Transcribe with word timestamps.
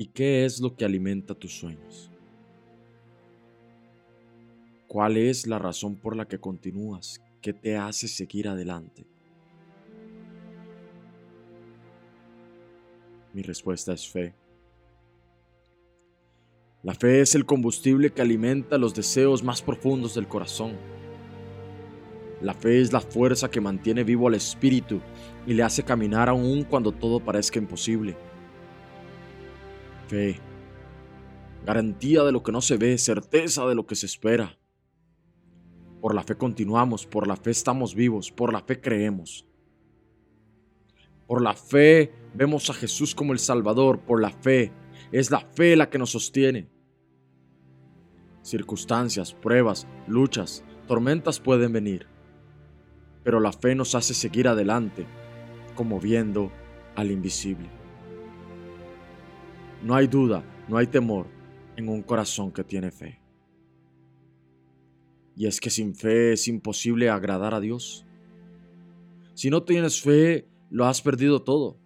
¿Y 0.00 0.06
qué 0.06 0.44
es 0.44 0.60
lo 0.60 0.76
que 0.76 0.84
alimenta 0.84 1.34
tus 1.34 1.58
sueños? 1.58 2.08
¿Cuál 4.86 5.16
es 5.16 5.44
la 5.48 5.58
razón 5.58 5.96
por 5.96 6.14
la 6.14 6.28
que 6.28 6.38
continúas? 6.38 7.20
¿Qué 7.42 7.52
te 7.52 7.76
hace 7.76 8.06
seguir 8.06 8.46
adelante? 8.46 9.04
Mi 13.32 13.42
respuesta 13.42 13.92
es 13.92 14.08
fe. 14.08 14.36
La 16.84 16.94
fe 16.94 17.20
es 17.20 17.34
el 17.34 17.44
combustible 17.44 18.10
que 18.10 18.22
alimenta 18.22 18.78
los 18.78 18.94
deseos 18.94 19.42
más 19.42 19.60
profundos 19.60 20.14
del 20.14 20.28
corazón. 20.28 20.76
La 22.40 22.54
fe 22.54 22.80
es 22.80 22.92
la 22.92 23.00
fuerza 23.00 23.50
que 23.50 23.60
mantiene 23.60 24.04
vivo 24.04 24.28
al 24.28 24.34
espíritu 24.34 25.00
y 25.44 25.54
le 25.54 25.64
hace 25.64 25.82
caminar 25.82 26.28
aún 26.28 26.62
cuando 26.62 26.92
todo 26.92 27.18
parezca 27.18 27.58
imposible. 27.58 28.16
Fe. 30.08 30.40
Garantía 31.64 32.24
de 32.24 32.32
lo 32.32 32.42
que 32.42 32.50
no 32.50 32.60
se 32.60 32.76
ve, 32.76 32.96
certeza 32.98 33.66
de 33.66 33.74
lo 33.74 33.86
que 33.86 33.94
se 33.94 34.06
espera. 34.06 34.58
Por 36.00 36.14
la 36.14 36.22
fe 36.22 36.36
continuamos, 36.36 37.06
por 37.06 37.26
la 37.26 37.36
fe 37.36 37.50
estamos 37.50 37.94
vivos, 37.94 38.32
por 38.32 38.52
la 38.52 38.62
fe 38.62 38.80
creemos. 38.80 39.46
Por 41.26 41.42
la 41.42 41.54
fe 41.54 42.12
vemos 42.34 42.70
a 42.70 42.74
Jesús 42.74 43.14
como 43.14 43.34
el 43.34 43.38
Salvador, 43.38 44.00
por 44.00 44.20
la 44.20 44.30
fe. 44.30 44.72
Es 45.12 45.30
la 45.30 45.40
fe 45.40 45.76
la 45.76 45.90
que 45.90 45.98
nos 45.98 46.10
sostiene. 46.10 46.70
Circunstancias, 48.42 49.34
pruebas, 49.34 49.86
luchas, 50.06 50.64
tormentas 50.86 51.38
pueden 51.38 51.72
venir, 51.74 52.06
pero 53.22 53.40
la 53.40 53.52
fe 53.52 53.74
nos 53.74 53.94
hace 53.94 54.14
seguir 54.14 54.48
adelante, 54.48 55.04
como 55.74 56.00
viendo 56.00 56.50
al 56.94 57.10
invisible. 57.10 57.77
No 59.82 59.94
hay 59.94 60.06
duda, 60.06 60.42
no 60.68 60.76
hay 60.76 60.86
temor 60.86 61.26
en 61.76 61.88
un 61.88 62.02
corazón 62.02 62.52
que 62.52 62.64
tiene 62.64 62.90
fe. 62.90 63.20
Y 65.36 65.46
es 65.46 65.60
que 65.60 65.70
sin 65.70 65.94
fe 65.94 66.32
es 66.32 66.48
imposible 66.48 67.08
agradar 67.08 67.54
a 67.54 67.60
Dios. 67.60 68.04
Si 69.34 69.50
no 69.50 69.62
tienes 69.62 70.02
fe, 70.02 70.48
lo 70.68 70.84
has 70.86 71.00
perdido 71.00 71.42
todo. 71.42 71.78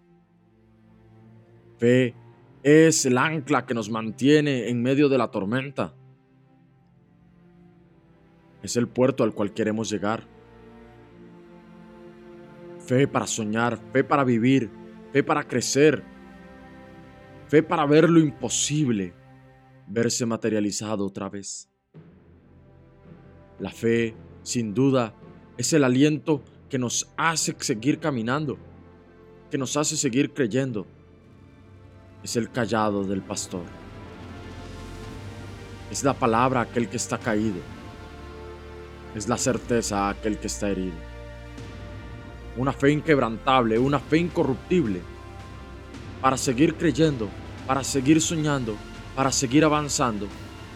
Fe 1.77 2.15
es 2.63 3.05
el 3.05 3.19
ancla 3.19 3.67
que 3.67 3.75
nos 3.75 3.91
mantiene 3.91 4.71
en 4.71 4.83
medio 4.83 5.11
de 5.11 5.19
la 5.19 5.31
tormenta. 5.31 5.95
Es 8.63 8.77
el 8.77 8.89
puerto 8.89 9.25
al 9.25 9.35
cual 9.35 9.53
queremos 9.53 9.91
llegar. 9.91 10.27
Fe 12.79 13.07
para 13.07 13.27
soñar, 13.27 13.79
fe 13.93 14.03
para 14.03 14.25
vivir, 14.25 14.71
fe 15.13 15.23
para 15.23 15.47
crecer, 15.47 16.03
fe 17.53 17.63
para 17.63 17.85
ver 17.85 18.09
lo 18.09 18.19
imposible, 18.19 19.13
verse 19.87 20.25
materializado 20.25 21.05
otra 21.05 21.29
vez. 21.29 21.69
La 23.59 23.71
fe, 23.71 24.15
sin 24.43 24.73
duda, 24.73 25.15
es 25.59 25.71
el 25.75 25.85
aliento 25.85 26.43
que 26.71 26.79
nos 26.79 27.13
hace 27.15 27.55
seguir 27.59 27.99
caminando, 27.99 28.57
que 29.51 29.59
nos 29.59 29.77
hace 29.77 29.99
seguir 29.99 30.33
creyendo. 30.33 30.87
Es 32.25 32.37
el 32.37 32.51
callado 32.51 33.05
del 33.05 33.21
pastor. 33.21 33.65
Es 35.91 36.03
la 36.05 36.15
palabra 36.15 36.63
aquel 36.63 36.89
que 36.89 36.97
está 36.97 37.19
caído 37.19 37.61
es 39.15 39.29
la 39.29 39.37
certeza 39.37 40.07
a 40.07 40.09
aquel 40.09 40.39
que 40.39 40.47
está 40.47 40.71
herido. 40.71 40.97
Una 42.57 42.73
fe 42.73 42.93
inquebrantable, 42.93 43.79
una 43.79 43.99
fe 43.99 44.17
incorruptible, 44.17 45.03
para 46.23 46.39
seguir 46.39 46.77
creyendo, 46.77 47.29
para 47.67 47.85
seguir 47.85 48.21
soñando, 48.21 48.77
para 49.15 49.31
seguir 49.31 49.65
avanzando, 49.65 50.29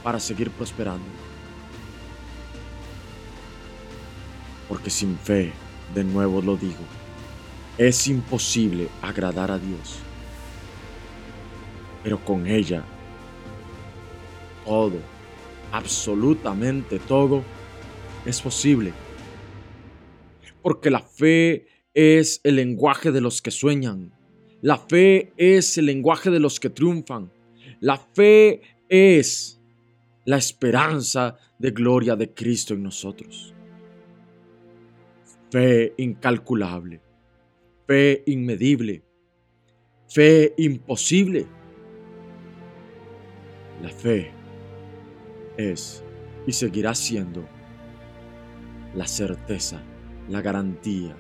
para 0.03 0.21
seguir 0.21 0.51
prosperando. 0.51 1.07
Porque 4.69 4.91
sin 4.91 5.19
fe, 5.19 5.53
de 5.95 6.05
nuevo 6.05 6.43
lo 6.43 6.57
digo, 6.57 6.85
es 7.79 8.07
imposible 8.09 8.89
agradar 9.03 9.51
a 9.51 9.59
Dios. 9.59 9.99
Pero 12.03 12.25
con 12.25 12.47
ella, 12.47 12.85
todo, 14.65 14.99
absolutamente 15.73 16.99
todo, 16.99 17.43
es 18.25 18.41
posible. 18.41 18.93
Porque 20.63 20.91
la 20.91 21.01
fe 21.01 21.67
es 21.95 22.41
el 22.45 22.57
lenguaje 22.57 23.13
de 23.13 23.21
los 23.21 23.41
que 23.41 23.51
sueñan. 23.51 24.16
La 24.67 24.79
fe 24.79 25.33
es 25.37 25.79
el 25.79 25.87
lenguaje 25.87 26.29
de 26.29 26.41
los 26.41 26.59
que 26.59 26.71
triunfan. 26.71 27.31
La 27.79 27.99
fe 27.99 28.63
es 28.89 29.63
la 30.25 30.39
esperanza 30.39 31.37
de 31.57 31.71
gloria 31.71 32.17
de 32.17 32.35
Cristo 32.35 32.75
en 32.75 32.83
nosotros. 32.83 33.55
Fe 35.53 35.95
incalculable, 35.99 37.01
fe 37.87 38.25
inmedible, 38.27 39.05
fe 40.09 40.53
imposible. 40.57 41.47
La 43.85 43.91
fe 43.91 44.33
es 45.57 46.03
y 46.45 46.51
seguirá 46.51 46.93
siendo 46.97 47.47
la 48.97 49.07
certeza, 49.07 49.81
la 50.29 50.43
garantía. 50.43 51.17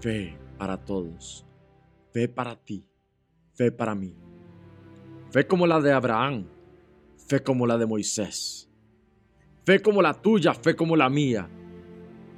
Fe 0.00 0.36
para 0.56 0.76
todos, 0.76 1.44
fe 2.12 2.28
para 2.28 2.56
ti, 2.56 2.86
fe 3.54 3.72
para 3.72 3.94
mí. 3.94 4.14
Fe 5.30 5.46
como 5.46 5.66
la 5.66 5.80
de 5.80 5.92
Abraham, 5.92 6.46
fe 7.26 7.42
como 7.42 7.66
la 7.66 7.76
de 7.76 7.86
Moisés, 7.86 8.70
fe 9.64 9.82
como 9.82 10.00
la 10.00 10.14
tuya, 10.14 10.54
fe 10.54 10.74
como 10.74 10.96
la 10.96 11.08
mía. 11.08 11.48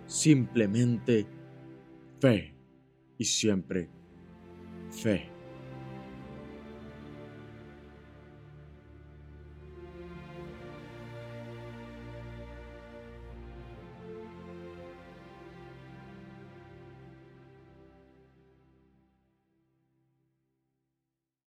Simplemente 0.07 1.27
fe 2.21 2.55
y 3.17 3.25
siempre 3.25 3.89
fe. 4.91 5.40